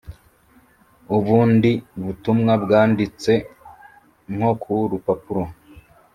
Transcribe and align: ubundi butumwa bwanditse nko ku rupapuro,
ubundi 1.17 1.71
butumwa 2.03 2.53
bwanditse 2.63 3.33
nko 4.33 4.51
ku 4.61 4.73
rupapuro, 4.91 5.43